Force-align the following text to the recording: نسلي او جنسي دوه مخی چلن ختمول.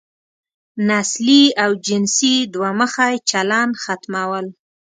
نسلي 0.87 1.43
او 1.63 1.71
جنسي 1.85 2.35
دوه 2.53 2.69
مخی 2.79 3.13
چلن 3.29 3.69
ختمول. 3.83 4.45